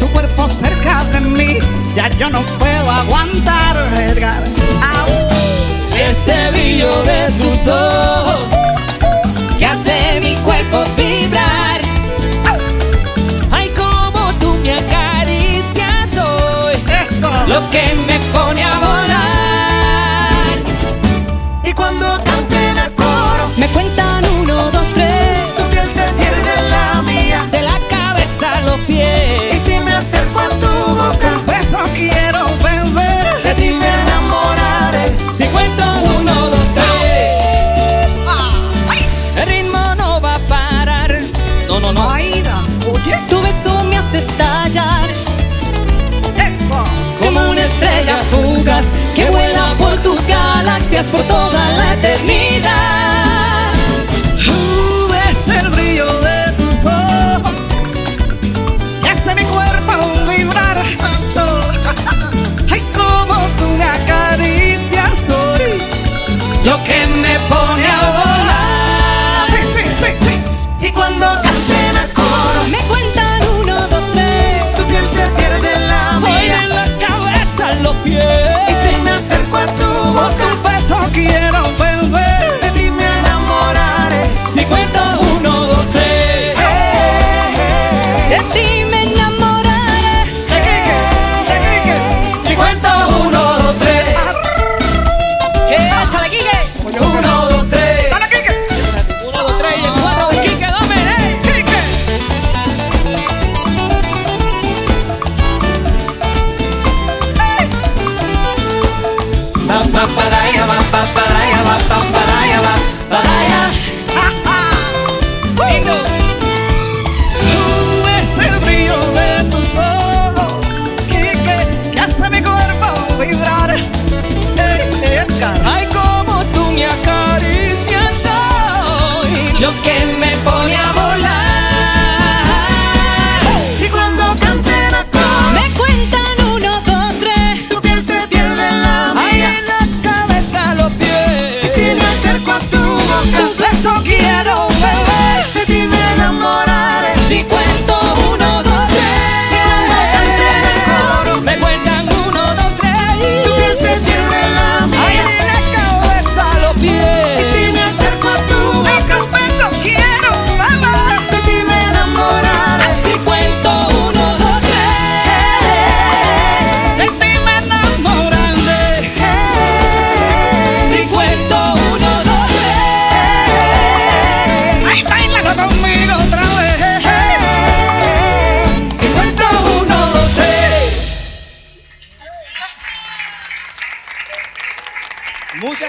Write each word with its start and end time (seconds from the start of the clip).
tu 0.00 0.08
cuerpo 0.12 0.48
cerca 0.48 1.04
de 1.12 1.20
mí, 1.20 1.58
ya 1.94 2.08
yo 2.18 2.30
no 2.30 2.40
puedo 2.58 2.90
aguantar, 2.90 3.76
Edgar. 3.98 4.42
¡Au! 4.96 5.08
Ese 5.96 6.50
brillo 6.52 7.02
de 7.02 7.30
tus 7.32 7.68
ojos 7.68 8.44
que 9.58 9.66
hace 9.66 10.20
mi 10.22 10.34
cuerpo 10.36 10.84
vibrar. 10.96 11.80
Ay, 13.50 13.68
como 13.76 14.32
tú 14.34 14.54
me 14.62 14.72
acaricias 14.72 16.16
hoy, 16.16 16.74
Eso. 17.02 17.30
lo 17.48 17.70
que 17.70 17.94
me 18.06 18.17
gracias 50.98 51.12
por 51.12 51.28
toda 51.28 51.70
la 51.76 51.92
eternidad. 51.92 52.47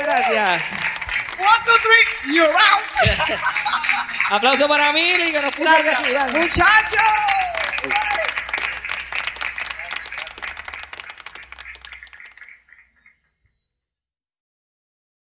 Gracias. 0.04 0.64
One, 1.38 1.60
two, 1.66 1.78
three, 1.82 2.34
you're 2.34 2.48
out. 2.48 2.88
Aplauso 4.32 4.68
para 4.68 4.94
mí, 4.94 5.32
que 5.32 5.42
nos 5.42 5.52
puso 5.54 5.70
Muchachos. 6.38 7.49